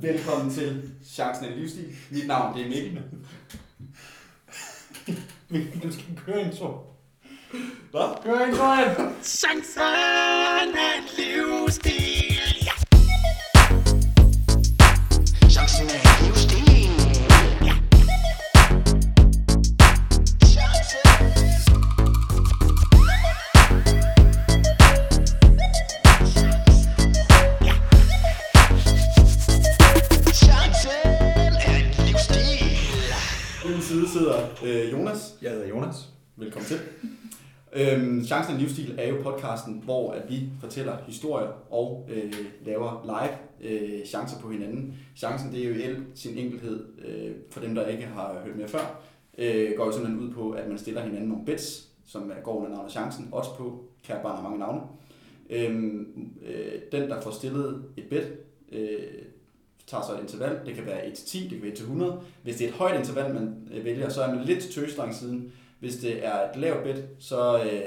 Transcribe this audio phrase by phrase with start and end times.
[0.00, 1.96] Velkommen til Chancen en livsstil.
[2.10, 3.02] Mit navn det er Mikkel.
[5.82, 6.78] Du skal køre en så.
[7.90, 8.22] Hvad?
[8.24, 9.82] Kør en så Chancen
[10.68, 12.23] en livsstil.
[36.36, 36.78] Velkommen til.
[37.72, 42.32] Øhm, Chancen er livsstil er jo podcasten, hvor at vi fortæller historier og øh,
[42.64, 44.94] laver live øh, chancer på hinanden.
[45.16, 48.68] Chancen det er jo i sin enkelhed, øh, for dem der ikke har hørt mere
[48.68, 49.02] før,
[49.38, 52.70] øh, går jo simpelthen ud på, at man stiller hinanden nogle bets, som går under
[52.70, 54.80] navnet Chancen, også på kært barn har mange navne.
[55.50, 58.32] Øhm, øh, den, der får stillet et bet,
[58.72, 58.98] øh,
[59.86, 60.66] tager så et interval.
[60.66, 62.24] Det kan være 1-10, det kan være 1-100.
[62.42, 65.52] Hvis det er et højt interval, man øh, vælger, så er man lidt til siden,
[65.84, 67.80] hvis det er et lavt bet, så øh,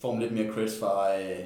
[0.00, 1.38] får man lidt mere credits fra, øh,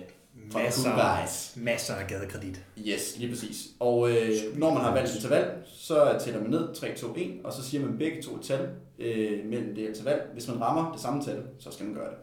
[0.52, 1.52] fra Masser, cool guys.
[1.56, 2.64] masser af gadekredit.
[2.86, 3.66] Yes, lige præcis.
[3.80, 7.52] Og øh, når man har valgt interval, så tæller man ned 3, 2, 1, og
[7.52, 10.20] så siger man begge to tal øh, mellem det interval.
[10.32, 12.18] Hvis man rammer det samme tal, så skal man gøre det.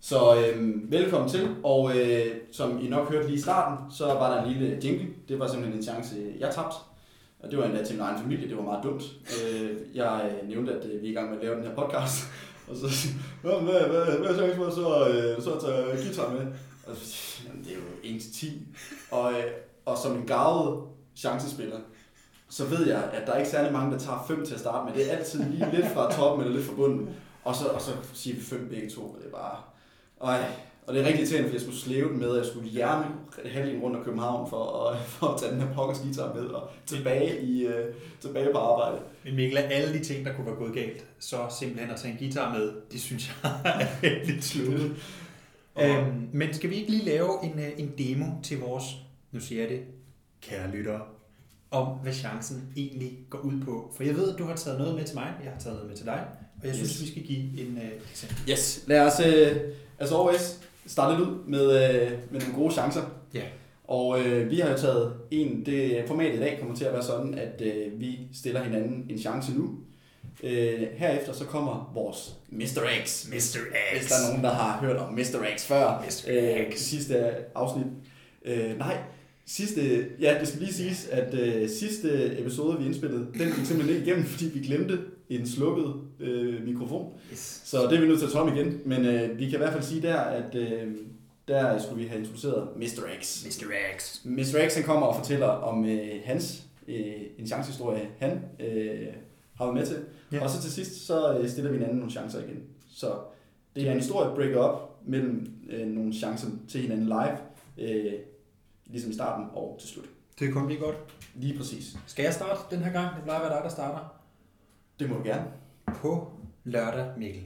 [0.00, 4.34] Så øh, velkommen til, og øh, som I nok hørte lige i starten, så var
[4.34, 5.06] der en lille jingle.
[5.28, 6.76] Det var simpelthen en chance, jeg tabte.
[7.44, 9.02] Og det var endda til min egen familie, det var meget dumt.
[9.44, 11.74] Øh, jeg øh, nævnte, at øh, vi er i gang med at lave den her
[11.74, 12.24] podcast.
[12.68, 16.46] Og så siger hvad, hvad, hvad, hvad så, øh, så tager guitar med?
[16.86, 18.66] Og så "Jamen, det er jo 1 til 10.
[19.10, 19.32] Og,
[19.84, 20.82] og som en gavet
[21.16, 21.76] chancespiller,
[22.48, 24.84] så ved jeg, at der er ikke særlig mange, der tager 5 til at starte
[24.90, 24.94] med.
[25.04, 27.08] Det er altid lige lidt fra toppen eller lidt fra bunden.
[27.44, 29.56] Og så, og så siger vi 5 begge to, og det er bare...
[30.24, 30.44] Ej,
[30.86, 33.06] og det er rigtig irriterende, fordi jeg skulle slæve den med, og jeg skulle hjerne
[33.46, 36.70] halvdelen rundt af København for at, for at tage den her pokkers guitar med og
[36.86, 38.98] tilbage, i, øh, tilbage på arbejde.
[39.24, 42.18] Men Mikkel, alle de ting, der kunne være gået galt, så simpelthen at tage en
[42.18, 43.50] guitar med, det synes jeg
[44.02, 44.96] er lidt slået.
[45.80, 48.84] Øhm, men skal vi ikke lige lave en, øh, en demo til vores,
[49.32, 49.80] nu siger jeg det,
[50.42, 51.00] kære lyttere,
[51.70, 53.92] om hvad chancen egentlig går ud på?
[53.96, 55.88] For jeg ved, at du har taget noget med til mig, jeg har taget noget
[55.88, 56.26] med til dig,
[56.62, 57.02] og jeg synes, Yes.
[57.02, 58.36] vi skal give en øh, eksempel.
[58.50, 59.56] Yes, lad os, øh,
[59.98, 63.02] altså always, starte lidt ud med, øh, med nogle gode chancer.
[63.34, 63.42] Ja.
[63.84, 67.02] Og øh, vi har jo taget en, det format i dag kommer til at være
[67.02, 69.70] sådan, at øh, vi stiller hinanden en chance nu.
[70.42, 73.04] Øh, herefter så kommer vores Mr.
[73.04, 73.28] X.
[73.28, 73.32] Mr.
[73.32, 73.52] Hvis
[74.08, 75.56] der er nogen, der har hørt om Mr.
[75.56, 76.04] X før.
[76.04, 76.30] Mr.
[76.30, 76.78] Øh, X.
[76.78, 77.86] sidste afsnit.
[78.44, 78.98] Øh, nej,
[79.46, 83.96] sidste, ja, det skal lige siges, at øh, sidste episode, vi indspillede, den gik simpelthen
[83.96, 84.98] ikke igennem, fordi vi glemte
[85.28, 87.12] en slukket øh, mikrofon.
[87.32, 87.62] Yes.
[87.64, 88.80] Så det er vi nødt til at om igen.
[88.84, 90.94] Men øh, vi kan i hvert fald sige der, at øh,
[91.48, 93.22] der skulle vi have introduceret Mr.
[93.22, 93.44] X.
[93.44, 93.66] Mr.
[93.98, 94.24] X.
[94.24, 94.68] Mr.
[94.68, 99.06] X han kommer og fortæller om øh, hans, øh, en chancehistorie, han øh,
[99.54, 99.96] har været med til.
[100.32, 100.42] Ja.
[100.42, 102.62] Og så til sidst, så øh, stiller vi hinanden nogle chancer igen.
[102.88, 103.14] Så
[103.76, 107.38] det er en historie break up mellem øh, nogle chancer til hinanden live,
[107.78, 108.12] øh,
[108.86, 110.04] ligesom i starten og til slut.
[110.38, 110.96] Det kan kun blive godt.
[111.34, 111.96] Lige præcis.
[112.06, 113.16] Skal jeg starte den her gang?
[113.16, 114.23] Det plejer at være dig, der starter.
[114.98, 115.46] Det må du gerne.
[115.86, 116.32] På
[116.64, 117.42] lørdag, Mikkel.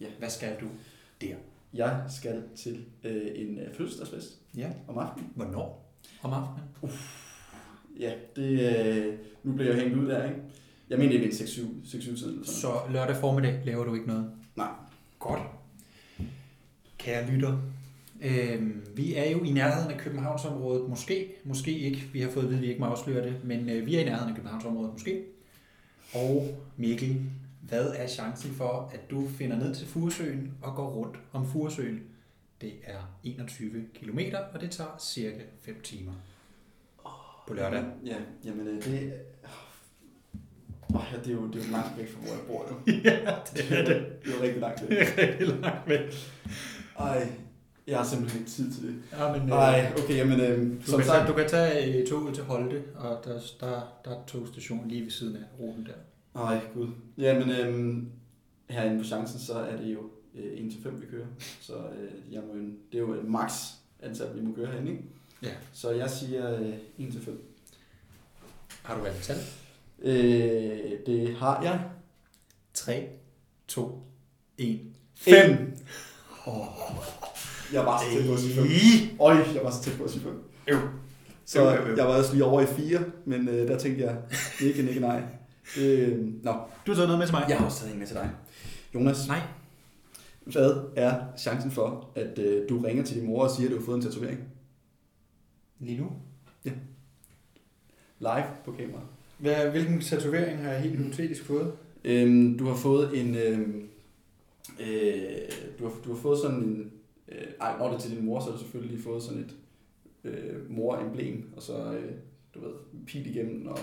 [0.00, 0.06] Ja.
[0.18, 0.66] Hvad skal du
[1.20, 1.34] der?
[1.74, 4.70] Jeg skal til øh, en øh, fødselsdagsfest Ja.
[4.88, 5.30] om aftenen.
[5.34, 5.92] Hvornår?
[6.22, 6.68] Om aftenen?
[8.00, 10.40] Ja, det, øh, nu bliver jeg hængt ud der, ikke?
[10.90, 14.06] Jeg mener, det er en 6-7 tid eller sådan Så lørdag formiddag laver du ikke
[14.06, 14.30] noget?
[14.56, 14.68] Nej.
[15.18, 15.40] Godt.
[16.98, 17.58] Kære lytter,
[18.22, 20.88] øh, vi er jo i nærheden af Københavnsområdet.
[20.88, 22.02] Måske, måske ikke.
[22.12, 23.44] Vi har fået at vide, at vi ikke må afsløre det.
[23.44, 24.92] Men øh, vi er i nærheden af Københavnsområdet.
[24.92, 25.22] Måske.
[26.14, 27.22] Og Mikkel,
[27.60, 32.02] hvad er chancen for, at du finder ned til Furesøen og går rundt om Furesøen?
[32.60, 34.18] Det er 21 km,
[34.54, 36.12] og det tager cirka 5 timer.
[37.48, 37.84] På lørdag.
[38.06, 39.12] Ja, jamen øh, det...
[40.94, 42.92] Åh, ja, det, er jo, det er jo langt væk fra, hvor jeg bor jo.
[43.10, 44.22] ja, det er det.
[44.24, 44.88] Det er jo rigtig langt væk.
[44.90, 46.12] Det er rigtig langt væk.
[46.98, 47.28] Ej,
[47.86, 48.94] jeg har simpelthen ikke tid til det.
[49.12, 51.28] Ja, men, øh, Nej, okay, jamen øh, som kan, sagt...
[51.28, 55.10] du kan tage øh, toget til Holte, og der, der, der er togstation lige ved
[55.10, 55.92] siden af ruten der.
[56.34, 56.88] Nej, gud.
[57.18, 58.02] Jamen, øh,
[58.70, 60.00] herinde på chancen, så er det jo
[60.34, 61.26] øh, 1-5, vi kører.
[61.60, 62.54] Så øh, jeg må,
[62.92, 63.52] det er jo et max
[64.02, 65.04] antal, vi må køre herinde, ikke?
[65.42, 65.50] Ja.
[65.72, 67.30] Så jeg siger øh, 1-5.
[68.82, 69.36] Har du valgt tal?
[70.02, 71.80] Øh, det har jeg.
[72.74, 73.08] 3,
[73.68, 74.02] 2,
[74.58, 74.80] 1,
[75.16, 75.76] 5!
[77.72, 79.16] Jeg var så tæt på at sige 5.
[79.20, 80.32] Øj, jeg var så tæt på at sige 5.
[80.68, 80.78] Øv.
[81.44, 84.16] Så jeg var også lige over i 4, men øh, der tænkte jeg,
[84.62, 85.22] ikke, ikke, nej.
[85.80, 86.52] Øh, nå,
[86.86, 87.44] Du har taget noget med til mig.
[87.48, 88.30] jeg har også taget en med til dig.
[88.94, 89.40] Jonas, Nej.
[90.44, 93.78] hvad er chancen for, at øh, du ringer til din mor og siger, at du
[93.78, 94.40] har fået en tatovering?
[95.80, 96.12] Lige nu.
[98.18, 99.00] Live på kamera.
[99.38, 101.72] Hvad, hvilken tatovering har jeg helt hypotetisk fået?
[102.04, 103.34] Øhm, du har fået en...
[103.36, 103.88] øhm,
[104.80, 105.22] Øh,
[105.78, 106.90] du, har, du har fået sådan en...
[107.28, 109.40] Øh, ej, når det er til din mor, så har du selvfølgelig lige fået sådan
[109.40, 109.56] et
[110.24, 112.12] øh, mor-emblem, og så, øh,
[112.54, 112.74] du ved,
[113.06, 113.78] pil igennem, og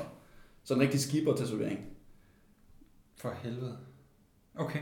[0.64, 1.80] sådan en rigtig skipper-tatovering.
[3.16, 3.78] For helvede.
[4.56, 4.80] Okay.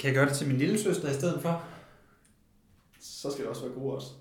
[0.00, 1.64] Kan jeg gøre det til min lille søster i stedet for?
[3.00, 4.12] Så skal det også være gode også.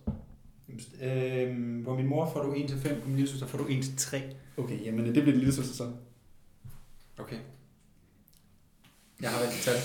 [1.02, 3.66] Øhm, på min mor får du 1 til 5, på min lille søster får du
[3.70, 4.36] 1 til 3.
[4.58, 5.92] Okay, jamen det bliver din lille søster så.
[7.18, 7.40] Okay.
[9.22, 9.76] Jeg har valgt et tal.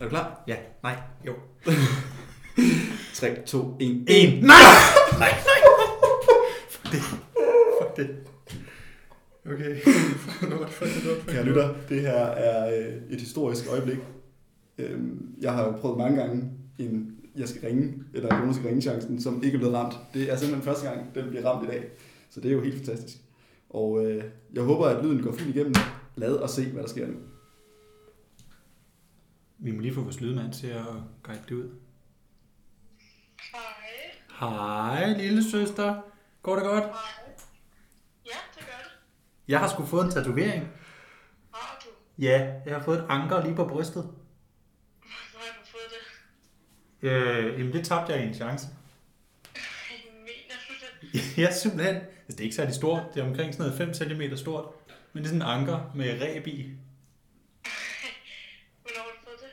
[0.00, 0.44] Er du klar?
[0.48, 0.56] Ja.
[0.82, 0.96] Nej.
[1.26, 1.32] Jo.
[3.14, 4.04] 3, 2, 1.
[4.08, 4.42] 1.
[4.42, 4.54] Nej!
[5.18, 5.60] Nej, nej!
[6.70, 7.00] Fuck det.
[7.80, 8.16] Fuck det.
[9.52, 9.76] Okay.
[11.32, 13.98] Kære lytter, det her er øh, et historisk øjeblik.
[14.78, 18.82] Øhm, Jeg har jo prøvet mange gange, en jeg skal ringe, eller nogen skal ringe
[18.82, 19.94] chancen, som ikke er blevet ramt.
[20.14, 21.84] Det er simpelthen første gang, den bliver ramt i dag.
[22.30, 23.16] Så det er jo helt fantastisk.
[23.70, 24.24] Og øh,
[24.54, 25.74] jeg håber, at lyden går fint igennem.
[26.16, 27.14] Lad os se, hvad der sker nu.
[29.58, 30.84] Vi må lige få vores lydmand til at
[31.22, 31.70] guide det ud.
[34.40, 34.48] Hej.
[34.50, 36.02] Hej, lille søster.
[36.42, 36.84] Går det godt?
[36.84, 36.92] Hej.
[38.26, 38.92] Ja, det gør det.
[39.48, 40.68] Jeg har sgu fået en tatovering.
[41.54, 41.88] Har du?
[42.18, 44.02] Ja, jeg har fået et anker lige på brystet.
[44.02, 45.82] Hvor har du fået
[47.00, 47.08] det?
[47.08, 48.66] Øh, jamen det tabte jeg i en chance.
[50.20, 50.74] Mener du
[51.12, 51.38] det?
[51.38, 51.94] ja, simpelthen.
[51.96, 53.02] Altså, det er ikke særlig stort.
[53.14, 54.64] Det er omkring sådan noget 5 cm stort.
[55.12, 56.62] Men det er sådan en anker med ræb i.
[58.82, 59.52] Hvornår har du fået det?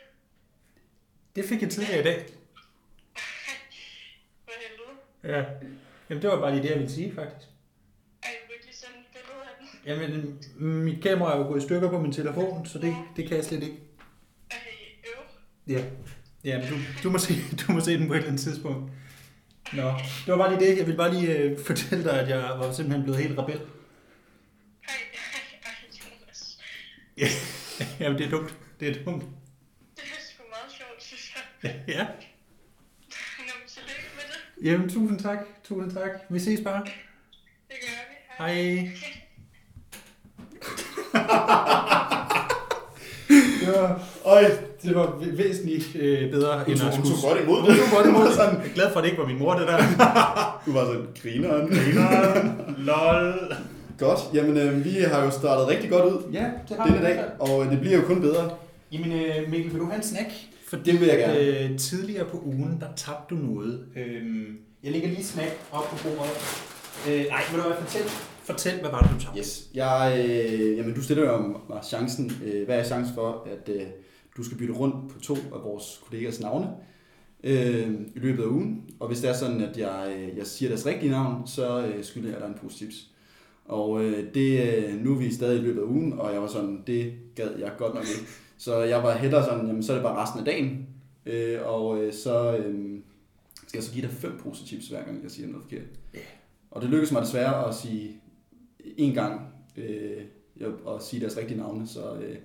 [1.35, 2.25] Det fik jeg tidligere i dag.
[4.45, 5.37] For helvede.
[5.37, 5.43] Ja.
[6.09, 7.47] Jamen det var bare lige det, jeg ville sige, faktisk.
[8.23, 9.67] Er du virkelig sendt et billede af den?
[9.85, 13.37] Jamen, mit kamera er jo gået i stykker på min telefon, så det, det kan
[13.37, 13.77] jeg slet ikke.
[14.51, 14.57] Ej,
[15.05, 15.23] øv.
[15.75, 15.83] Ja.
[16.43, 17.33] Ja, men du, du, må se,
[17.67, 18.91] du må se den på et eller andet tidspunkt.
[19.73, 19.87] Nå,
[20.25, 20.77] det var bare lige det.
[20.77, 23.55] Jeg vil bare lige øh, fortælle dig, at jeg var simpelthen blevet helt rebel.
[23.55, 23.61] Ej,
[24.87, 26.59] ej, ej, Jonas.
[27.99, 28.55] Jamen, det er dumt.
[28.79, 29.23] Det er dumt.
[29.95, 31.43] Det er sgu meget sjovt, synes jeg.
[31.87, 32.05] Ja.
[33.39, 34.67] Nå, tillykke med det.
[34.69, 35.37] Jamen, tusind tak.
[35.63, 36.09] Tusind tak.
[36.29, 36.83] Vi ses bare.
[37.67, 38.15] Det gør vi.
[38.37, 38.89] Hej.
[43.59, 43.99] Det var,
[44.35, 44.43] øj,
[44.83, 47.21] det var væ- væsentligt øh, bedre, end at Hun skulle...
[47.21, 47.77] tog godt imod Hun det.
[47.79, 48.37] tog godt imod det.
[48.37, 49.77] Jeg er glad for, at det ikke var min mor, det der.
[50.65, 52.75] Du var sådan, grineren.
[52.77, 53.55] Lol.
[53.99, 57.05] Godt, jamen øh, vi har jo startet rigtig godt ud Ja, det har denne vi.
[57.05, 58.57] dag, og øh, det bliver jo kun bedre.
[58.91, 60.29] Jamen øh, Mikkel, vil du have en snack?
[60.67, 61.39] Fordi, Det vil jeg gerne.
[61.39, 63.85] Øh, tidligere på ugen, der tabte du noget.
[63.95, 66.31] Øhm, jeg lægger lige snack op på bordet.
[67.09, 68.03] Øh, nej, vil du hvad, fortæl,
[68.43, 69.39] fortæl, hvad var det, du tabte?
[69.39, 69.69] Yes.
[69.73, 72.31] Jeg, øh, jamen, du stiller jo mig chancen.
[72.45, 73.81] Øh, hvad er chancen for, at øh,
[74.37, 76.67] du skal bytte rundt på to af vores kollegers navne
[77.43, 78.83] øh, i løbet af ugen?
[78.99, 82.03] Og hvis det er sådan, at jeg, øh, jeg siger deres rigtige navn, så øh,
[82.03, 82.95] skylder jeg dig en pose tips.
[83.65, 86.47] Og øh, det, øh, nu er vi stadig i løbet af ugen, og jeg var
[86.47, 88.25] sådan, det gad jeg godt nok ikke.
[88.57, 90.87] Så jeg var hellere sådan, jamen så er det bare resten af dagen.
[91.25, 92.99] Øh, og øh, så øh,
[93.67, 95.87] skal jeg så give dig fem poser chips, hver gang jeg siger noget forkert.
[96.13, 96.19] Ja.
[96.71, 98.21] Og det lykkedes mig desværre at sige
[98.97, 99.41] en gang
[99.77, 100.21] øh,
[100.87, 101.87] at sige deres rigtige navne.
[101.87, 102.35] Så øh,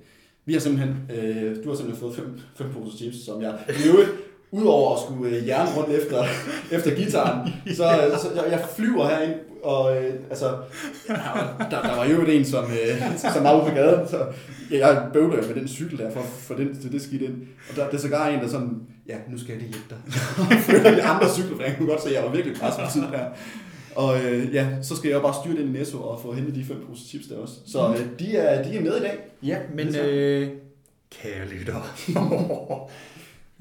[0.44, 3.88] vi har simpelthen, øh, du har simpelthen fået fem, fem poser chips, som jeg i
[3.88, 4.10] øvrigt,
[4.50, 6.24] udover at skulle øh, hjerne rundt efter,
[6.76, 10.56] efter gitaren, så, øh, så jeg, jeg flyver herind, og øh, altså,
[11.70, 14.26] der, der var jo en, som, øh, som var ude på gaden, så
[14.70, 17.34] jeg bøvler jo med den cykel der, for, for den, til det skidt ind.
[17.70, 19.94] Og der, det er sågar en, der sådan, ja, nu skal jeg lige hjælpe
[20.84, 20.96] dig.
[20.96, 23.08] De andre cykler, for jeg kunne godt se, at jeg var virkelig presset på tiden
[23.08, 23.24] her.
[23.94, 26.64] Og øh, ja, så skal jeg bare styre den i Netto og få hentet de
[26.64, 27.54] fem poser chips der også.
[27.66, 29.18] Så øh, de, er, de er med i dag.
[29.42, 30.48] Ja, men øh,
[31.10, 31.90] kære lytter.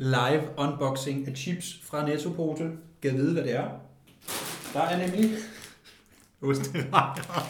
[0.02, 2.56] Live unboxing af chips fra Netto.
[3.02, 3.68] Kan vide, hvad det er?
[4.74, 5.32] Der er nemlig...
[6.42, 7.50] Osterrejer.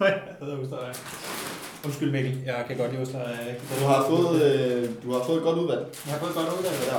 [0.00, 0.94] jeg hader osterrejer.
[1.84, 3.54] Undskyld Mikkel, jeg kan godt lide osterrejer.
[3.80, 5.86] Du har fået, øh, du har fået et godt udvalg.
[6.06, 6.86] Jeg har fået godt ud af det.
[6.86, 6.98] Ja.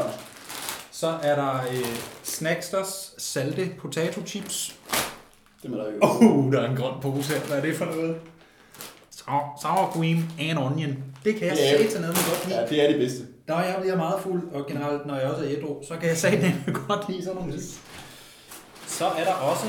[0.91, 4.75] Så er der øh, Snacksters salte potato chips.
[5.63, 5.97] Det må der jo.
[6.01, 7.41] Oh, der er en grøn pose her.
[7.41, 8.15] Hvad er det for noget?
[9.61, 11.03] Sour, cream and onion.
[11.25, 12.59] Det kan jeg sige til noget, man godt lide.
[12.59, 13.30] Ja, det er det bedste.
[13.51, 16.17] Når jeg bliver meget fuld, og generelt når jeg også er ædru, så kan jeg
[16.17, 16.55] sige
[16.87, 17.79] godt lide sådan nogle chips.
[18.87, 19.65] Så er der også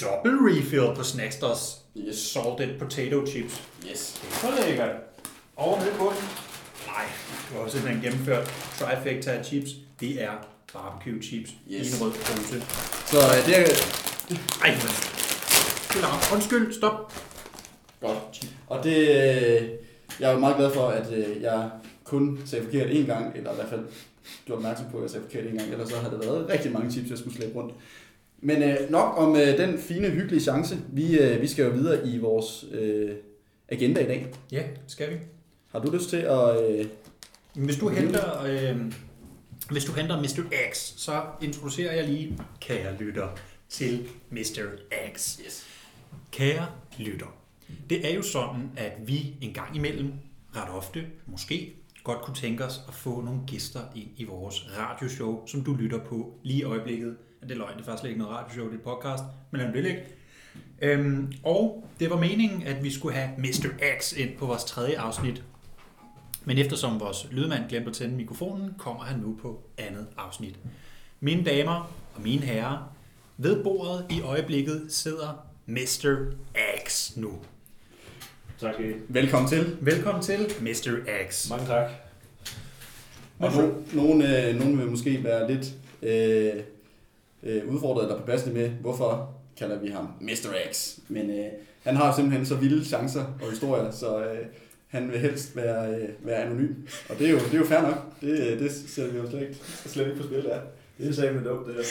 [0.00, 2.16] double refill på Snacksters Yes.
[2.18, 3.62] salted potato chips.
[3.90, 4.20] Yes.
[4.22, 4.90] Det så lækkert.
[5.56, 6.28] Over nede på den.
[6.86, 7.04] Nej,
[7.50, 9.70] du har simpelthen gennemført trifecta af chips.
[10.00, 10.32] Det er
[10.72, 11.90] barbecue chips Yes.
[11.92, 12.62] i en rød pose.
[13.06, 13.66] Så øh, det er,
[14.62, 16.02] Ej, men.
[16.04, 16.32] Er.
[16.34, 17.12] Undskyld, stop.
[18.00, 18.44] Godt.
[18.66, 19.68] Og det, øh,
[20.20, 21.70] jeg er jo meget glad for, at øh, jeg
[22.12, 23.84] kun sagde forkert én gang, eller i hvert fald
[24.44, 26.72] gjort opmærksom på, at jeg sagde forkert én gang, ellers så har der været rigtig
[26.72, 27.74] mange tips, jeg skulle slæbe rundt.
[28.40, 30.78] Men øh, nok om øh, den fine, hyggelige chance.
[30.92, 33.10] Vi, øh, vi skal jo videre i vores øh,
[33.68, 34.26] agenda i dag.
[34.52, 35.16] Ja, skal vi.
[35.72, 36.70] Har du lyst til at...
[36.70, 36.86] Øh,
[37.54, 38.76] Hvis du henter, øh,
[39.70, 40.42] hvis du henter Mr.
[40.72, 43.28] X, så introducerer jeg lige, kære lytter,
[43.68, 44.62] til Mr.
[45.16, 45.40] X.
[45.46, 45.66] yes.
[46.30, 46.66] Kære
[46.98, 47.36] lytter,
[47.90, 50.12] det er jo sådan, at vi en gang imellem,
[50.56, 51.72] ret ofte, måske,
[52.04, 55.98] godt kunne tænke os at få nogle gæster ind i vores radioshow, som du lytter
[56.04, 57.16] på lige i øjeblikket.
[57.42, 59.60] Ja, Det er løgn, det er faktisk ikke noget radioshow, det er et podcast, men
[59.60, 60.02] lad det ligge.
[60.82, 63.68] Øhm, og det var meningen, at vi skulle have Mr.
[64.00, 65.44] X ind på vores tredje afsnit.
[66.44, 70.58] Men eftersom vores lydmand glemte at tænde mikrofonen, kommer han nu på andet afsnit.
[71.20, 72.92] Mine damer og mine herrer,
[73.36, 76.16] ved bordet i øjeblikket sidder Mr.
[76.86, 77.32] X nu.
[78.62, 78.74] Tak.
[79.08, 79.76] Velkommen til.
[79.80, 80.90] Velkommen til Mr.
[81.28, 81.50] X.
[81.50, 81.90] Mange tak.
[83.38, 86.62] Og no, nogen, øh, nogen vil måske være lidt øh,
[87.42, 90.72] øh, udfordret eller påpasselig med, hvorfor kalder vi ham Mr.
[90.72, 90.98] X.
[91.08, 91.46] Men øh,
[91.82, 94.46] han har simpelthen så vilde chancer og historier, så øh,
[94.88, 96.74] han vil helst være, øh, være anonym.
[97.08, 98.20] Og det er jo, det er jo fair nok.
[98.20, 100.60] Det, øh, det sætter vi jo slet ikke, slet ikke på spil der.
[100.98, 101.82] Det er sammen dumt, det der.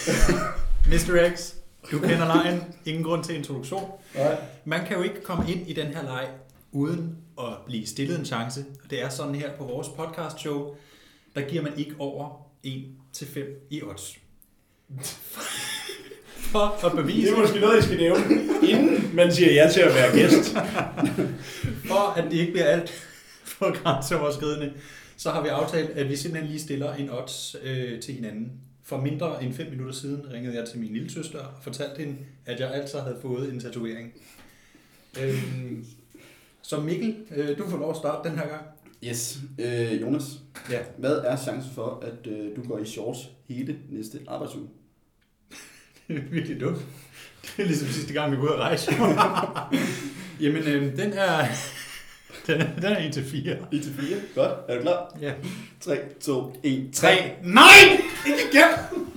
[0.91, 1.35] Mr.
[1.35, 1.53] X,
[1.91, 2.59] du kender lejen.
[2.85, 3.91] Ingen grund til introduktion.
[4.15, 4.35] Nej.
[4.65, 6.27] Man kan jo ikke komme ind i den her leg
[6.71, 8.65] uden at blive stillet en chance.
[8.83, 10.75] Og det er sådan her på vores podcast show,
[11.35, 14.17] der giver man ikke over 1 til 5 i odds.
[16.37, 18.23] For at bevise, Det er måske noget, I skal nævne,
[18.69, 20.49] inden man siger ja til at være gæst.
[21.85, 22.89] for at det ikke bliver alt
[23.43, 24.73] for grænseoverskridende,
[25.17, 28.51] så har vi aftalt, at vi simpelthen lige stiller en odds øh, til hinanden.
[28.83, 32.15] For mindre end 5 minutter siden ringede jeg til min lille søster og fortalte hende,
[32.45, 34.13] at jeg altså havde fået en tatovering.
[35.21, 35.85] Øhm,
[36.61, 38.61] så Mikkel, øh, du får lov at starte den her gang.
[39.03, 39.37] Yes.
[39.59, 40.23] Øh, Jonas,
[40.69, 40.79] Ja.
[40.97, 44.67] hvad er chancen for, at øh, du går i shorts hele næste arbejdsuge?
[46.07, 46.77] Det er virkelig dumt.
[47.41, 48.91] Det er ligesom sidste gang, vi var ude at rejse.
[50.45, 51.45] Jamen, øh, den er...
[52.47, 53.57] Den er, den er 1 til 4.
[53.71, 54.17] 1 til 4.
[54.35, 54.51] Godt.
[54.67, 55.17] Er du klar?
[55.21, 55.33] Ja.
[55.81, 57.07] 3, 2, 1, 3.
[57.43, 57.63] Nej!
[58.27, 59.10] Ikke igen!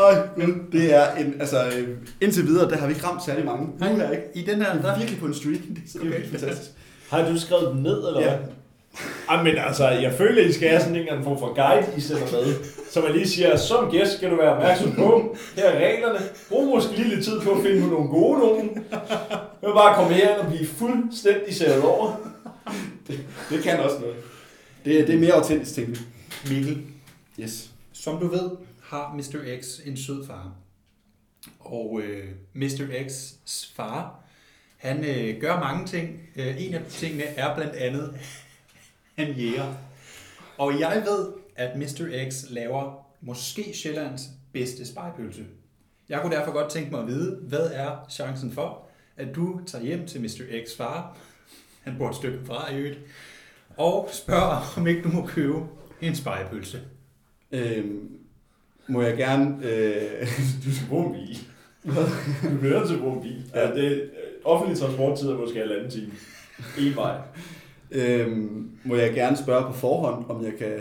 [0.00, 1.88] Øj, men det er en, altså, øh,
[2.20, 3.66] indtil videre, der har vi ikke ramt særlig mange.
[3.80, 4.24] Nu er jeg ikke.
[4.34, 4.92] I den her, Det der...
[4.92, 5.56] er virkelig på en streak,
[5.92, 6.26] så det er jo Okay.
[6.30, 6.70] fantastisk.
[7.10, 8.28] Har du skrevet dem ned, eller Ja.
[8.28, 8.38] hvad?
[9.28, 11.86] Ej, men altså, jeg føler, I skal have sådan en eller anden form for guide,
[11.96, 12.54] I sender med.
[12.90, 15.36] Så man lige siger, som gæst skal du være opmærksom på.
[15.56, 16.18] Her er reglerne.
[16.48, 18.68] Brug måske lige lidt tid på at finde nogle gode nogen.
[19.60, 22.16] Vil bare komme her og blive fuldstændig særet over.
[23.50, 24.14] Det kan også noget.
[24.84, 26.54] Det, det er mere autentisk, tænker vi.
[26.54, 26.78] Mikkel,
[27.40, 27.70] Yes.
[27.92, 28.50] som du ved,
[28.90, 29.60] har Mr.
[29.60, 30.52] X en sød far.
[31.58, 33.06] Og øh, Mr.
[33.06, 34.24] X's far,
[34.76, 36.20] han øh, gør mange ting.
[36.36, 38.20] Øh, en af tingene er blandt andet,
[39.18, 39.74] han jæger.
[40.58, 42.28] Og jeg ved, at Mr.
[42.30, 45.44] X laver måske Sjællands bedste spejpølse.
[46.08, 49.84] Jeg kunne derfor godt tænke mig at vide, hvad er chancen for, at du tager
[49.84, 50.64] hjem til Mr.
[50.66, 51.16] X far,
[51.82, 52.98] han bor et stykke fra i øvrigt,
[53.76, 55.58] og spørger, om ikke du må købe
[56.00, 56.80] en spejpølse.
[57.52, 58.20] Øhm,
[58.90, 59.56] må jeg gerne...
[59.70, 60.26] Øh,
[60.64, 61.36] Du skal bruge en bil.
[62.50, 63.42] Du bliver nødt til at bruge en bil.
[63.54, 64.10] Ja, det,
[64.44, 66.12] offentlig transporttid er måske halvanden time.
[66.78, 67.18] En vej.
[67.90, 70.76] øhm, må jeg gerne spørge på forhånd, om jeg kan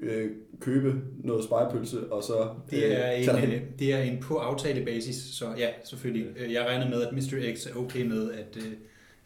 [0.00, 0.30] øh,
[0.60, 0.94] købe
[1.24, 3.52] noget spejepølse, og så Det er, øh, en, tage derhen?
[3.52, 6.26] øh, det er en på aftalebasis, så ja, selvfølgelig.
[6.38, 7.54] Øh, Jeg regner med, at Mr.
[7.56, 8.72] X er okay med, at, øh,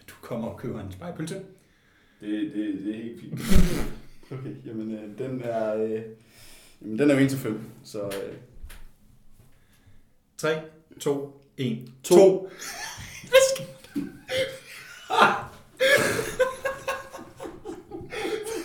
[0.00, 1.34] at du kommer og køber en spejpølse.
[1.34, 3.40] Det, det, det er helt fint.
[4.30, 5.82] Okay, jamen øh, den er...
[5.82, 6.00] Øh,
[6.82, 8.02] jamen, den er jo 1 til 5, så...
[8.02, 8.36] Øh,
[10.38, 10.60] 3,
[11.00, 12.14] 2, 1, To.
[12.16, 12.50] 2.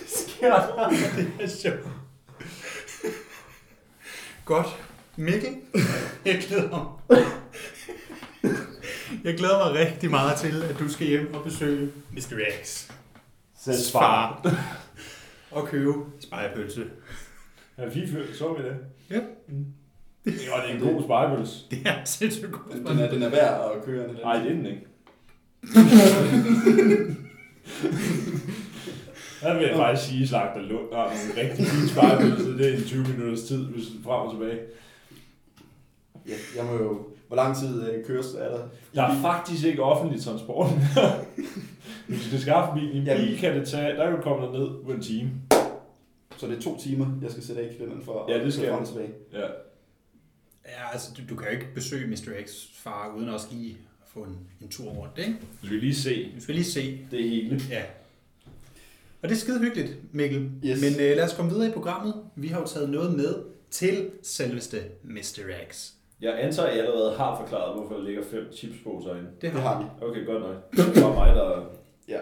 [0.06, 0.88] Sker der?
[0.88, 1.88] Det er sjovt.
[4.44, 4.66] Godt.
[5.16, 5.56] Mikkel,
[6.24, 6.68] jeg glæder
[7.10, 7.24] mig.
[9.24, 12.40] Jeg glæder mig rigtig meget til, at du skal hjem og besøge Mr.
[12.64, 12.88] X.
[13.64, 14.50] Selv far.
[15.50, 16.90] Og købe spejepølse.
[17.78, 18.22] Ja, fint fyr.
[18.34, 18.76] Så vi det.
[19.10, 19.20] Ja.
[20.26, 21.64] Ja, det er en god spejepølse.
[21.70, 22.88] Det er sindssygt godt.
[22.88, 24.08] den, er, den er værd at køre.
[24.08, 24.86] Den Nej, det er den ikke.
[29.40, 32.58] Der vil jeg faktisk sige, at Slagter Lund har nogle rigtig fine spejepølse.
[32.58, 34.58] Det er en 20 minutters tid, hvis frem og tilbage.
[36.28, 36.98] Ja, jeg må jo...
[37.28, 38.60] Hvor lang tid øh, køres er der?
[38.94, 40.70] Der er faktisk ikke offentlig transport.
[42.08, 44.68] Hvis du skal skaffe bil, en bil kan det tage, der kan du komme ned
[44.84, 45.30] på en time.
[46.44, 48.64] Så det er to timer, jeg skal sætte af i kalenderen for Ja, det skal
[48.64, 48.80] frem jeg.
[48.80, 49.10] og tilbage.
[49.32, 49.46] Ja.
[50.66, 52.46] Ja, altså, du, du kan jo ikke besøge Mr.
[52.46, 53.70] X far, uden også lige
[54.02, 55.36] at få en, en tur rundt, ikke?
[55.62, 57.06] Du skal lige se Du skal lige se.
[57.10, 57.60] det hele.
[57.70, 57.82] Ja.
[59.22, 60.50] Og det er skide hyggeligt, Mikkel.
[60.64, 60.80] Yes.
[60.80, 62.14] Men øh, lad os komme videre i programmet.
[62.36, 63.34] Vi har jo taget noget med
[63.70, 65.40] til selveste Mr.
[65.72, 65.90] X.
[66.20, 69.22] Jeg antager, at jeg allerede har forklaret, hvorfor der ligger fem chipsposer inde.
[69.40, 69.84] Det Det har har vi.
[69.84, 70.10] vi.
[70.10, 70.70] Okay, godt nok.
[70.94, 71.64] Det var mig, der...
[72.08, 72.18] Ja.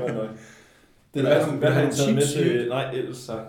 [0.00, 0.28] Godt nok.
[1.14, 2.68] Den Hvad, er hvad, hvad har nogle taget med til...
[2.68, 3.46] Nej, ellers tak.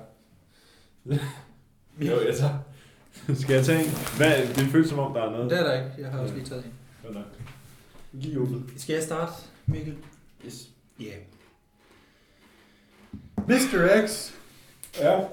[2.09, 2.59] jo, jeg tager.
[3.35, 3.89] Skal jeg tage en?
[4.17, 5.49] Hvad, det føles som om, der er noget.
[5.49, 5.91] Det er der ikke.
[5.97, 6.73] Jeg har også lige taget en.
[7.03, 7.25] Godt nok.
[8.11, 8.63] Lige åbnet.
[8.77, 9.33] Skal jeg starte,
[9.65, 9.95] Mikkel?
[10.45, 10.69] Yes.
[10.99, 11.05] Ja.
[11.05, 11.17] Yeah.
[13.47, 14.07] Mr.
[14.07, 14.31] X.
[14.99, 15.17] Ja.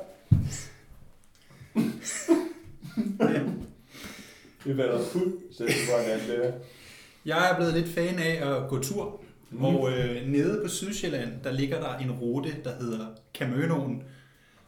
[4.65, 6.53] det falder fuldstændig fra hinanden, det her.
[7.25, 9.21] Jeg er blevet lidt fan af at gå tur.
[9.51, 9.65] Mm.
[9.65, 14.03] Og øh, nede på Sydsjælland, der ligger der en rute, der hedder Camønoen,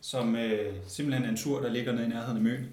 [0.00, 2.68] som øh, simpelthen er en tur, der ligger nede i nærheden af Møn.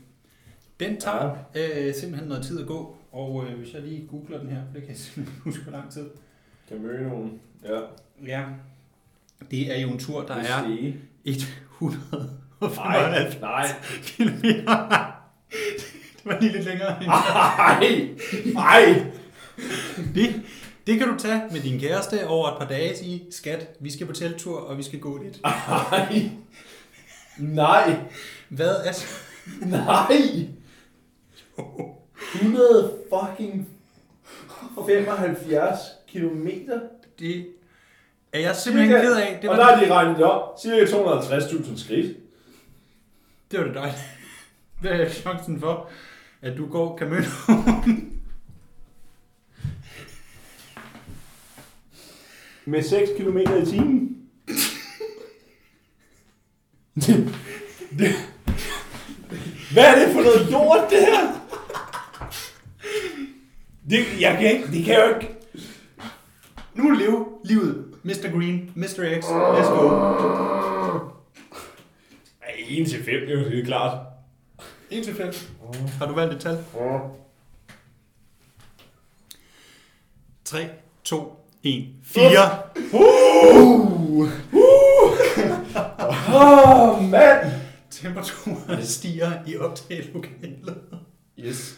[0.79, 4.49] Den tager øh, simpelthen noget tid at gå, og øh, hvis jeg lige googler den
[4.49, 6.05] her, for det kan jeg simpelthen huske, hvor lang tid.
[6.69, 7.39] Kamønoen.
[7.63, 7.79] Ja.
[8.25, 8.43] Ja.
[9.51, 10.95] Det er jo en tur, der er Stege.
[11.25, 13.67] 195 Nej, nej.
[14.03, 14.57] kilometer.
[16.17, 17.03] det var lige lidt længere.
[17.05, 18.09] Nej,
[18.53, 19.05] nej.
[20.15, 20.41] Det,
[20.87, 23.91] det kan du tage med din kæreste over et par dage og sige, skat, vi
[23.91, 25.43] skal på teltur, og vi skal gå lidt.
[25.43, 26.29] Nej.
[27.37, 27.99] Nej.
[28.49, 28.91] Hvad er
[29.65, 30.47] Nej.
[32.35, 33.69] 100 fucking
[34.87, 36.79] 75 kilometer.
[37.19, 37.47] det?
[38.33, 39.39] Er jeg simpelthen ked af.
[39.41, 40.59] Det og var, der er de regnet det op.
[40.61, 42.17] Cirka 250.000 skridt.
[43.51, 43.99] det var det dejligt.
[44.81, 45.89] Hvad er chancen for,
[46.41, 47.23] at du går kamøn?
[52.67, 54.17] Med 6 km i timen.
[57.99, 58.13] det,
[59.73, 61.33] hvad er det for noget lort, det her?
[63.89, 65.35] Det, jeg kan ikke, det kan jeg jo ikke.
[66.73, 67.85] Nu leve livet.
[68.03, 68.31] Mr.
[68.31, 69.19] Green, Mr.
[69.21, 69.89] X, let's go.
[72.41, 74.07] Ej, 1 til 5, det er jo det er klart.
[74.89, 75.33] 1 til 5.
[75.99, 76.63] Har du valgt et tal?
[80.45, 80.69] 3,
[81.03, 82.23] 2, 1, 4.
[82.93, 84.27] Åh,
[86.35, 87.51] oh, mand!
[87.89, 90.77] Temperaturen stiger i optagelokalet.
[91.39, 91.77] Yes.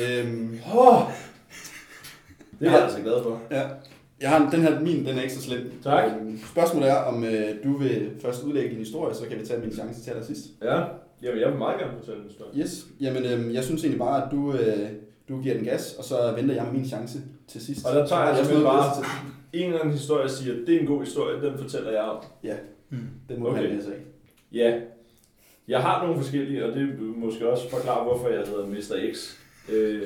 [0.00, 1.02] Øhm, Oh.
[2.60, 3.40] Det er jeg altså glad for.
[3.50, 3.62] ja.
[4.20, 5.72] Jeg har en- den her, min, den er ikke så slem.
[5.84, 6.04] Tak.
[6.20, 9.60] Øhm, spørgsmålet er, om øh, du vil først udlægge din historie, så kan vi tage
[9.60, 10.44] min chance til allersidst.
[10.62, 10.74] Ja,
[11.22, 12.50] jamen jeg vil meget gerne fortælle en historie.
[12.62, 12.86] Yes.
[13.00, 14.88] Jamen, øhm, jeg synes egentlig bare, at du, øh,
[15.28, 17.86] du giver den gas, og så venter jeg med min chance til sidst.
[17.86, 19.04] Og der tager jeg har simpelthen bare- til.
[19.60, 22.24] En eller anden historie jeg siger, det er en god historie, den fortæller jeg om.
[22.44, 22.54] Ja,
[22.90, 22.98] Mm.
[23.28, 23.80] det må Okay.
[23.80, 23.98] sig af.
[24.52, 24.80] Ja,
[25.68, 29.12] jeg har nogle forskellige, og det måske også forklare, hvorfor jeg hedder Mr.
[29.14, 29.36] X.
[29.72, 30.02] Øh,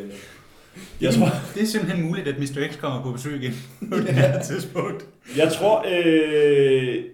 [1.00, 2.68] jeg tror, Det er simpelthen muligt, at Mr.
[2.72, 3.52] X kommer på besøg igen
[3.92, 5.06] på det her tidspunkt.
[5.36, 7.04] Jeg tror, øh,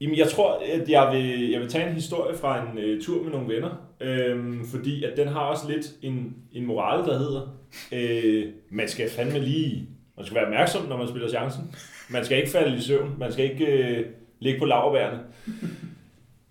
[0.00, 3.22] jamen jeg tror, at jeg vil, jeg vil tage en historie fra en øh, tur
[3.22, 7.56] med nogle venner, øh, fordi at den har også lidt en, en moral, der hedder,
[7.92, 11.74] øh, man skal fandme lige, man skal være opmærksom, når man spiller chancen.
[12.08, 14.06] Man skal ikke falde i søvn, man skal ikke øh,
[14.40, 15.18] ligge på laverbærene.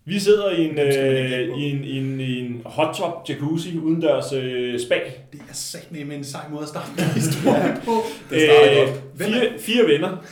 [0.05, 4.33] Vi sidder i en, øh, i en, i en, i en hot tub jacuzzi udendørs
[4.33, 4.95] øh, spa.
[5.31, 7.91] Det er sagt med en sej måde at starte en historie på.
[8.29, 9.01] Det starter Øh, godt.
[9.17, 10.25] Fire, fire venner.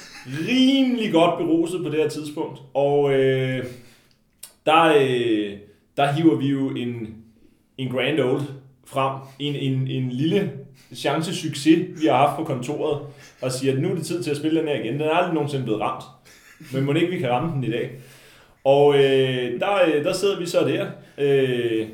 [0.49, 2.59] Rimelig godt beruset på det her tidspunkt.
[2.73, 3.65] Og øh,
[4.65, 5.57] der, øh,
[5.97, 7.15] der hiver vi jo en,
[7.77, 8.41] en grand old
[8.85, 9.19] frem.
[9.39, 10.51] En, en, en lille
[10.95, 13.01] chance-succes, vi har haft på kontoret.
[13.41, 14.93] Og siger, at nu er det tid til at spille den her igen.
[14.93, 16.03] Den er aldrig nogensinde blevet ramt.
[16.73, 17.91] Men må ikke vi kan ramme den i dag.
[18.63, 20.87] Og øh, der, øh, der sidder vi så der.
[21.17, 21.87] Øh,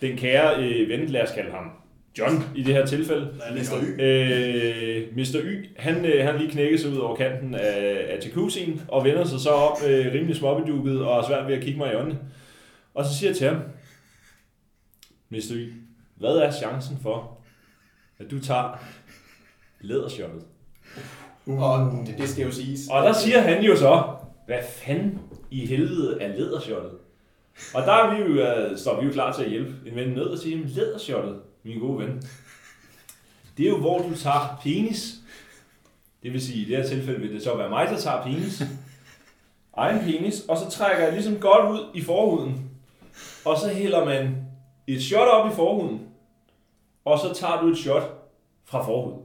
[0.00, 1.70] den kære øh, ven, lad os kalde ham
[2.18, 3.28] John i det her tilfælde.
[3.52, 3.82] Mr.
[3.82, 4.00] Y.
[4.00, 5.40] Øh, Mr.
[5.44, 9.24] Y, han, øh, han lige knækker sig ud over kanten af, af jacuzzien, og vender
[9.24, 12.18] sig så op øh, rimelig småbedukket og er svært ved at kigge mig i øjnene.
[12.94, 13.62] Og så siger jeg til ham,
[15.28, 15.52] Mr.
[15.54, 15.72] Y,
[16.16, 17.39] hvad er chancen for,
[18.20, 18.78] at du tager
[19.80, 20.42] lædershottet?
[21.46, 22.80] Og det, det skal jo siges.
[22.90, 24.02] Og der siger han jo så,
[24.46, 25.18] hvad fanden
[25.50, 26.92] i helvede er lædershottet?
[27.74, 30.08] Og der er vi jo, øh, står vi jo klar til at hjælpe en ven
[30.08, 32.22] ned og sige, "Jamen, lædershottet, min gode ven,
[33.56, 35.14] det er jo hvor du tager penis.
[36.22, 38.62] Det vil sige, i det her tilfælde vil det så være mig, der tager penis.
[39.76, 40.40] Egen penis.
[40.48, 42.70] Og så trækker jeg ligesom godt ud i forhuden.
[43.44, 44.36] Og så hælder man
[44.86, 46.00] et shot op i forhuden.
[47.04, 48.09] Og så tager du et shot
[48.70, 49.18] fra forhuden.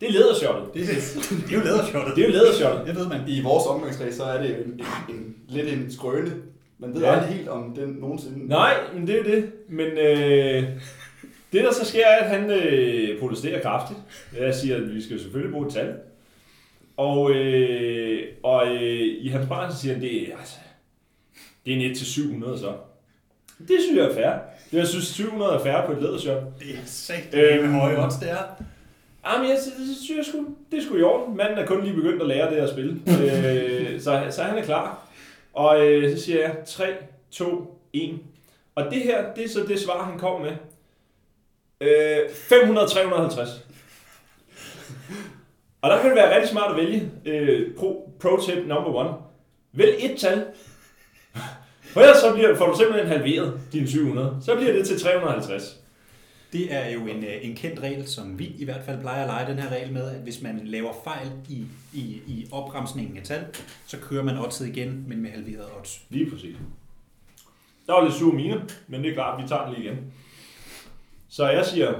[0.00, 0.74] Det er lædershottet.
[0.74, 0.86] Det, er-
[1.46, 2.16] det er jo lædershottet.
[2.16, 2.86] Det er jo lædershottet.
[2.86, 3.20] Det ved man.
[3.28, 6.32] I vores omgangskreds, så er det en, en, en, lidt en skrøne.
[6.78, 7.12] Man ved Ja.
[7.14, 8.48] aldrig helt, om den nogensinde...
[8.48, 9.52] Nej, men det er det.
[9.68, 10.62] Men øh,
[11.52, 13.98] Det, der så sker, er, at han øh, protesterer kraftigt.
[14.40, 15.94] Jeg siger, at vi skal selvfølgelig bruge et tal.
[16.96, 20.56] Og, øh, og øh, i hans barn, så siger han, det er, altså,
[21.66, 22.72] det er en 1 til 700 så.
[23.58, 24.32] Det synes jeg er fair.
[24.72, 26.42] Jeg synes, 700 er fair på et lædershop.
[26.58, 28.36] Det er sagt, Øhm, med høje odds, det er.
[29.26, 31.36] Jamen, jeg, det, det synes jeg sgu, det er sgu i orden.
[31.36, 32.92] Manden er kun lige begyndt at lære det at spille.
[33.24, 35.08] øh, så, så han er klar.
[35.52, 36.94] Og øh, så siger jeg 3,
[37.30, 38.18] 2, 1.
[38.74, 40.52] Og det her, det er så det svar, han kom med.
[41.80, 43.48] Øh, 500, 350.
[45.82, 49.10] Og der kan det være rigtig smart at vælge øh, pro, pro tip number one.
[49.72, 50.44] Vælg et tal.
[51.82, 54.36] For ellers så bliver, får du simpelthen halveret dine 700.
[54.42, 55.79] Så bliver det til 350.
[56.52, 59.26] Det er jo en, øh, en kendt regel, som vi i hvert fald plejer at
[59.26, 63.22] lege den her regel med, at hvis man laver fejl i, i, i opremsningen af
[63.22, 63.46] tal,
[63.86, 66.02] så kører man oddset igen, men med halveret odds.
[66.08, 66.56] Lige præcis.
[67.86, 70.12] Der var lidt sur mine, men det er klart, vi tager den lige igen.
[71.28, 71.94] Så jeg siger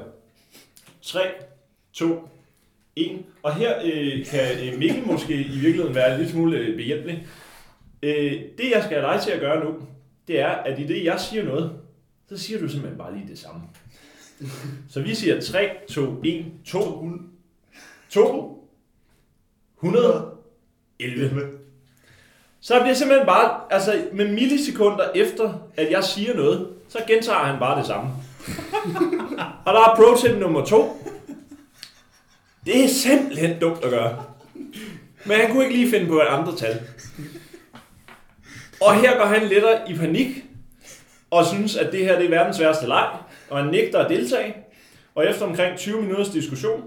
[1.03, 1.21] 3,
[1.93, 2.29] 2,
[2.97, 3.25] 1.
[3.43, 7.27] Og her øh, kan øh, Mikkel måske i virkeligheden være lidt smule øh, behjælpelig.
[8.03, 9.75] Øh, det jeg skal have dig til at gøre nu,
[10.29, 11.81] det er, at i det jeg siger noget,
[12.29, 13.63] så siger du simpelthen bare lige det samme.
[14.91, 17.09] Så vi siger 3, 2, 1, 2,
[18.11, 18.69] 2,
[19.77, 21.49] 111.
[22.61, 27.59] Så bliver simpelthen bare, altså med millisekunder efter, at jeg siger noget, så gentager han
[27.59, 28.11] bare det samme.
[29.67, 31.07] Og der er pro tip nummer to.
[32.67, 34.25] Det er simpelthen dumt at gøre.
[35.25, 36.81] Men han kunne ikke lige finde på et andet tal.
[38.81, 40.45] Og her går han lettere i panik,
[41.31, 43.09] og synes, at det her det er verdens værste leg,
[43.51, 44.55] og han nægter at deltage.
[45.15, 46.83] Og efter omkring 20 minutters diskussion,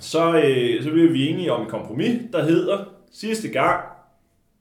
[0.00, 3.80] så, øh, så bliver vi enige om et kompromis, der hedder sidste gang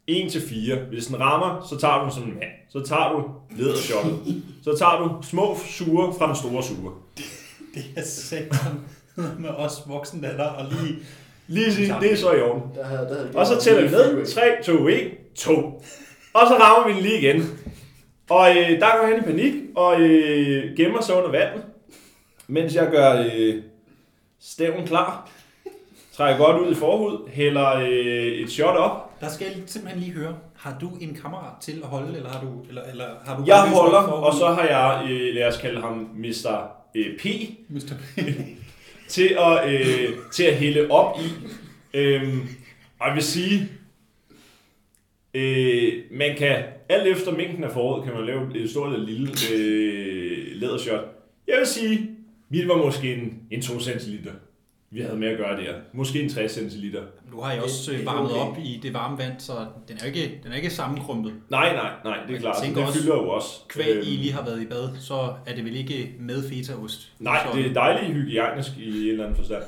[0.07, 0.75] 1 til 4.
[0.75, 2.49] Hvis den rammer, så tager du som en mand.
[2.69, 3.23] Så tager du
[3.57, 4.19] ledershottet.
[4.63, 6.93] Så tager du små sure fra den store sure.
[7.75, 8.79] Det er satan
[9.39, 10.95] med os voksne der og lige...
[11.47, 12.63] Lige sige, det er så i orden.
[12.75, 14.25] Der havde, der havde Og så tæller vi ned.
[14.25, 15.51] 3, 2, 1, 2.
[16.33, 17.59] Og så rammer vi den lige igen.
[18.31, 21.63] Og øh, der går han i panik og øh, gemmer sig under vandet.
[22.47, 23.55] Mens jeg gør øh,
[24.39, 25.29] staven klar.
[26.13, 27.29] Trækker godt ud i forhud.
[27.29, 29.21] Hælder øh, et shot op.
[29.21, 32.41] Der skal jeg simpelthen lige høre, har du en kammerat til at holde, eller har
[32.41, 32.65] du...
[32.67, 36.09] Eller, eller har du Jeg holder, og så har jeg, øh, lad os kalde ham
[36.15, 36.67] Mr.
[36.95, 37.25] øh, P,
[37.69, 37.93] Mr.
[39.13, 41.29] til at, øh, til at hælde op i.
[41.93, 42.47] Øhm,
[42.99, 43.69] og jeg vil sige,
[45.33, 49.29] øh, man kan, alt efter mængden af foråret, kan man lave et stort eller lille
[49.55, 51.05] øh, lædershot.
[51.47, 52.09] Jeg vil sige,
[52.49, 54.31] mit var måske en, en 2 centiliter.
[54.93, 55.73] Vi havde med at gøre der.
[55.93, 57.01] Måske en 60 centiliter.
[57.33, 58.41] Nu har jeg også Det- øh, varmet okay.
[58.41, 59.53] op i det varme vand, så
[59.87, 61.33] den er jo ikke, den er ikke sammenkrumpet.
[61.49, 62.55] Nej, nej, nej, det er Men klart.
[62.67, 63.47] jeg Det også, fylder jo også.
[63.69, 67.11] Kvæg Øhm, I lige har været i bad, så er det vel ikke med fetaost?
[67.19, 69.63] Nej, så, det er dejligt hygiejnisk i en eller anden forstand.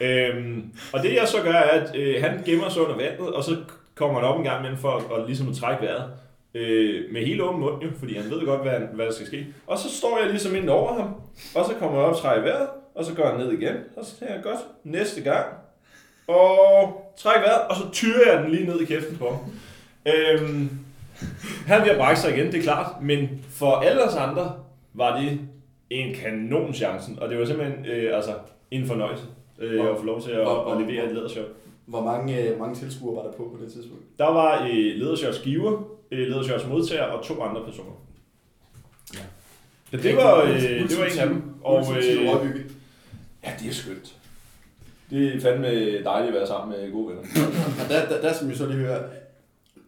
[0.00, 3.44] Øhm, og det jeg så gør, er, at øh, han gemmer sig under vandet, og
[3.44, 3.56] så
[3.94, 6.04] kommer han op en gang imellem for at, at, ligesom at trække vejret.
[6.60, 9.46] Øh, med helt åben mund jo, fordi han ved godt, hvad, hvad der skal ske.
[9.66, 11.14] Og så står jeg ligesom ind over ham,
[11.54, 13.74] og så kommer jeg op trækker vejret, og så går han ned igen.
[13.96, 15.46] Og så tænker jeg, godt, næste gang.
[16.26, 19.40] Og træk vejret, og så tyrer jeg den lige ned i kæften på ham.
[20.14, 20.68] Øhm,
[21.66, 23.02] han bliver brække sig igen, det er klart.
[23.02, 24.52] Men for alle os andre
[24.94, 25.40] var det
[25.90, 28.30] en kanon chancen, og det var simpelthen øh, altså,
[28.70, 29.24] en fornøjelse
[29.58, 31.44] øh, at få lov til at, Hvor- at levere et ledershot.
[31.86, 34.02] Hvor mange, øh, mange tilskuere var der på på det tidspunkt?
[34.18, 37.92] Der var øh, ledershots giver, øh, ledershots modtager og to andre personer.
[39.14, 39.20] Ja.
[39.90, 41.54] Så det var, øh, det var en af dem.
[41.64, 42.24] Og, øh,
[43.44, 44.16] ja, det er skønt.
[45.10, 45.68] Det er fandme
[46.04, 47.22] dejligt at være sammen med gode venner.
[47.84, 49.02] Og der, der, der skal vi så lige høre,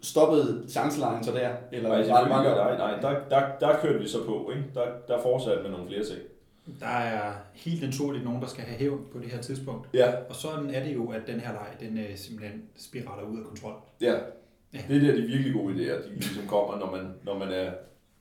[0.02, 1.50] stoppede chancelejen så der?
[1.72, 4.50] Eller Nej, var det bare nej, nej, der, der, der kørte vi så på.
[4.56, 4.64] Ikke?
[4.74, 6.18] Der, der fortsatte med nogle flere ting.
[6.80, 9.88] Der er helt naturligt nogen, der skal have hævn på det her tidspunkt.
[9.94, 13.38] Ja, Og sådan er det jo, at den her leg, den øh, simpelthen spiraler ud
[13.38, 13.74] af kontrol.
[14.00, 14.14] ja.
[14.74, 14.78] Ja.
[14.88, 17.72] Det er der de virkelig gode idéer, de ligesom kommer, når man, når man er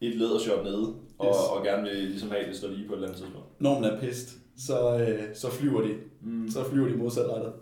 [0.02, 1.36] et ledershot nede, og, Yes.
[1.58, 3.48] og gerne vil ligesom have, at det står lige på et eller andet tidspunkt.
[3.62, 5.96] Når man er pist, så, øh, så flyver de.
[6.22, 6.50] Mm.
[6.52, 7.54] Så flyver de modsat rettet.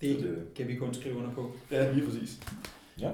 [0.00, 1.50] Det Det- kan vi kun skrive under på.
[1.70, 2.38] Ja, lige præcis.
[3.00, 3.10] Ja.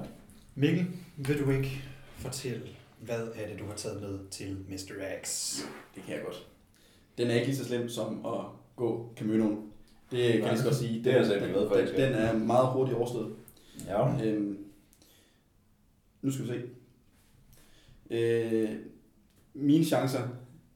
[0.54, 1.82] Mikkel, vil du ikke
[2.18, 2.60] fortælle,
[3.00, 5.24] hvad er det, du har taget med til Mr.
[5.24, 5.56] X?
[5.94, 6.46] Det kan jeg godt.
[7.18, 8.40] Den er ikke lige så slem som at
[8.76, 9.58] gå Caminoen.
[10.10, 11.04] Det kan jeg lige så godt sige.
[11.04, 13.32] Det er jeg simpelthen glad for, den, den er meget hurtigt overstået.
[13.88, 14.24] Ja.
[14.24, 14.58] Øhm,
[16.24, 16.62] nu skal vi se.
[18.10, 18.70] Øh,
[19.54, 20.28] mine chancer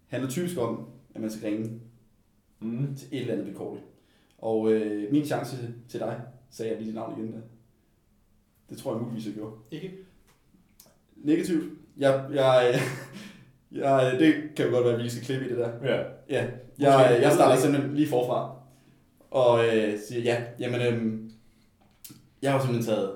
[0.06, 1.80] handler typisk om, at man skal ringe
[2.60, 2.94] Mm.
[2.96, 3.86] til et eller andet vilkårligt.
[4.38, 5.56] Og øh, min chance
[5.88, 7.40] til dig, sagde jeg lige dit navn igen der.
[8.70, 9.56] Det tror jeg muligvis, jeg gjorde.
[9.70, 9.92] Ikke?
[11.16, 11.72] Negativt.
[11.96, 12.80] Jeg, jeg,
[13.80, 15.70] jeg, det kan jo godt være, at vi lige skal klippe i det der.
[15.84, 16.04] Ja.
[16.28, 16.46] Ja,
[16.78, 18.56] jeg, jeg starter simpelthen lige forfra.
[19.30, 21.30] Og øh, siger, ja, jamen, øh,
[22.42, 23.12] jeg har simpelthen taget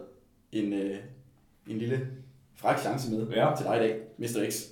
[0.53, 0.99] en, øh,
[1.67, 2.09] en lille
[2.63, 3.51] fræk chance med Ja.
[3.57, 4.51] til dig i dag, Mr.
[4.51, 4.63] X.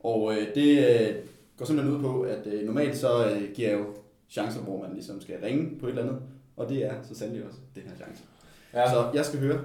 [0.00, 1.14] Og øh, det øh,
[1.56, 3.84] går simpelthen ud på, at øh, normalt så øh, giver jeg jo
[4.30, 6.18] chancer, hvor man ligesom skal ringe på et eller andet.
[6.56, 8.22] Og det er så sandelig også den her chance.
[8.74, 8.90] Ja.
[8.90, 9.60] Så jeg skal høre,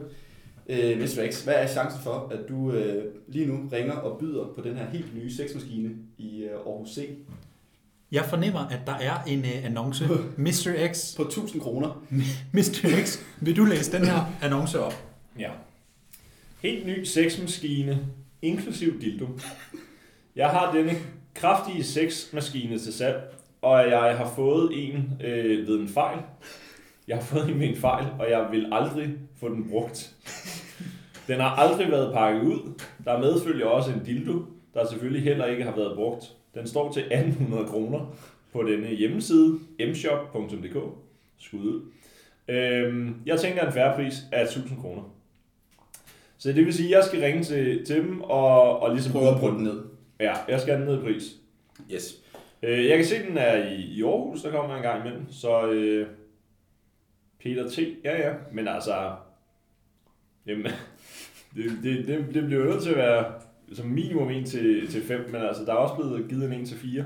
[0.69, 1.31] øh, Mr.
[1.31, 4.75] X, hvad er chancen for, at du øh, lige nu ringer og byder på den
[4.75, 7.09] her helt nye sexmaskine i øh, Aarhus C
[8.11, 10.05] Jeg fornemmer, at der er en uh, annonce.
[10.37, 10.87] Mr.
[10.93, 12.03] X, på 1000 kroner?
[12.53, 13.03] Mr.
[13.05, 14.93] X, vil du læse den her annonce op?
[15.39, 15.49] Ja.
[16.61, 18.07] Helt ny sexmaskine,
[18.41, 19.27] inklusiv dildo.
[20.35, 20.91] Jeg har denne
[21.35, 26.19] kraftige sexmaskine til salg, og jeg har fået en øh, ved en fejl.
[27.07, 30.15] Jeg har fået en ved en fejl, og jeg vil aldrig få den brugt.
[31.27, 32.73] Den har aldrig været pakket ud.
[33.05, 36.25] Der medfølger også en dildo, der selvfølgelig heller ikke har været brugt.
[36.53, 38.15] Den står til 1800 kroner
[38.53, 40.77] på denne hjemmeside, mshop.dk.
[41.37, 41.81] Skud ud.
[42.47, 45.18] Øhm, jeg tænker en færre pris af 1000 kroner.
[46.39, 49.11] Så det vil sige, at jeg skal ringe til, til dem og, og ligesom...
[49.11, 49.81] Prøv at prøve den ned.
[50.19, 51.35] Ja, jeg skal have den ned i pris.
[51.93, 52.15] Yes.
[52.63, 55.31] Øh, jeg kan se, at den er i, i Aarhus, der kommer en gang imellem.
[55.31, 56.07] Så øh,
[57.43, 57.79] Peter T.
[58.03, 58.33] Ja, ja.
[58.53, 59.11] Men altså...
[60.45, 60.65] Jamen,
[61.55, 63.25] det, det, det, det bliver jo nødt til at være
[63.73, 66.67] som minimum 1 til, til 5, men altså, der er også blevet givet en 1
[66.67, 67.05] til 4.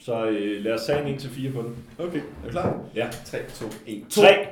[0.00, 1.76] Så øh, lad os tage en 1 til 4 på den.
[1.98, 2.84] Okay, er du klar?
[2.94, 3.08] Ja.
[3.24, 4.04] 3, 2, 1.
[4.08, 4.46] 3.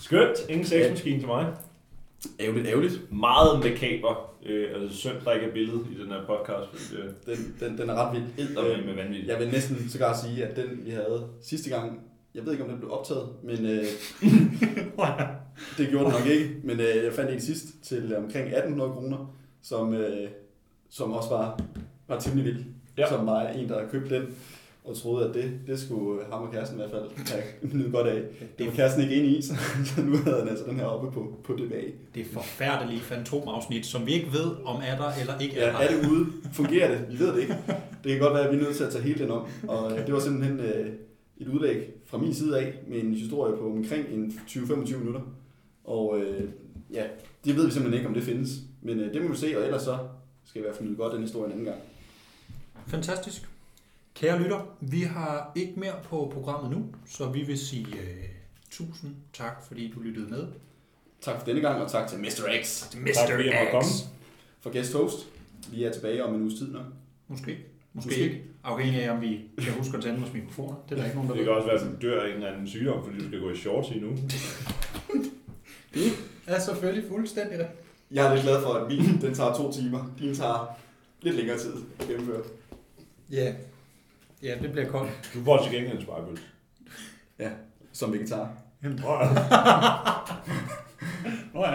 [0.00, 0.38] Skønt.
[0.48, 1.46] Ingen sexmaskine til mig.
[2.40, 3.12] Ærgerligt, ærgerligt.
[3.12, 4.34] Meget makaber.
[4.46, 6.68] Øh, altså synd, der ikke er billede i den her podcast.
[6.70, 8.56] fordi Det Den, den, den er ret vild.
[8.56, 9.28] er med vanvittigt.
[9.28, 12.00] Jeg vil næsten sågar sige, at den vi havde sidste gang,
[12.34, 13.84] jeg ved ikke om den blev optaget, men øh,
[15.78, 16.50] det gjorde den nok ikke.
[16.64, 20.28] Men øh, jeg fandt en sidst til omkring 1800 kroner, som, øh,
[20.90, 21.60] som også var,
[22.08, 22.64] var temmelig vild.
[22.98, 23.02] Ja.
[23.02, 23.08] Ja.
[23.08, 24.34] Som var en, der havde købt den
[24.90, 27.42] og troede, at det, det skulle ham og kæresten i hvert fald have
[27.74, 28.22] nyde godt af.
[28.58, 29.54] Det var kæresten ikke enig i, så,
[29.94, 31.94] så nu havde han altså den her oppe på, på det bag.
[32.14, 35.78] Det forfærdelige fantomafsnit, som vi ikke ved, om er der eller ikke er Ja, der.
[35.78, 36.26] er det ude?
[36.52, 37.06] Fungerer det?
[37.12, 37.56] Vi ved det ikke.
[38.04, 39.46] Det kan godt være, at vi er nødt til at tage hele den om.
[39.68, 40.86] Og øh, det var simpelthen øh,
[41.38, 45.20] et udlæg fra min side af, med en historie på omkring en 20-25 minutter.
[45.84, 46.44] Og øh,
[46.92, 47.02] ja,
[47.44, 48.50] det ved vi simpelthen ikke, om det findes.
[48.82, 49.98] Men øh, det må vi se, og ellers så
[50.44, 51.78] skal vi i hvert fald nyde godt den historie en anden gang.
[52.86, 53.49] Fantastisk.
[54.20, 57.96] Kære lytter, vi har ikke mere på programmet nu, så vi vil sige uh,
[58.70, 60.46] tusind tak, fordi du lyttede med.
[61.20, 62.62] Tak for denne gang, og tak til Mr.
[62.62, 62.80] X
[63.14, 63.90] Tak fordi jeg måtte komme.
[64.60, 65.16] for guest host.
[65.72, 66.84] Vi er tilbage om en uges tid nok.
[67.28, 67.58] Måske.
[67.92, 68.22] Måske, Måske.
[68.22, 68.42] ikke.
[68.64, 70.74] Afhængig af, om vi kan huske at tænde vores mikrofoner.
[70.88, 72.34] Det er der ikke nogen, der Det kan også være, at du dør af en
[72.34, 74.08] eller anden sygdom, fordi du skal gå i shorts i nu.
[75.94, 76.12] Det
[76.46, 77.68] er selvfølgelig fuldstændig det.
[78.10, 80.14] Jeg er lidt glad for, at min den tager to timer.
[80.18, 80.78] Din tager
[81.22, 82.42] lidt længere tid at gennemføre.
[83.30, 83.54] Ja.
[84.42, 85.30] Ja, det bliver koldt.
[85.34, 86.42] Du får til gengæld en spejlpølse.
[87.38, 87.50] Ja,
[87.92, 88.48] som vegetar.
[88.82, 88.98] Jamen,
[91.54, 91.74] Nå ja.